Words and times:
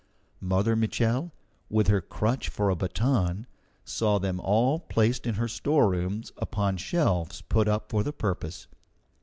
Mother 0.39 0.75
Mitchel, 0.75 1.31
with 1.69 1.85
her 1.89 2.01
crutch 2.01 2.49
for 2.49 2.71
a 2.71 2.75
baton, 2.75 3.45
saw 3.85 4.17
them 4.17 4.39
all 4.39 4.79
placed 4.79 5.27
in 5.27 5.35
her 5.35 5.47
storerooms 5.47 6.31
upon 6.37 6.77
shelves 6.77 7.41
put 7.43 7.67
up 7.67 7.91
for 7.91 8.01
the 8.01 8.11
purpose. 8.11 8.65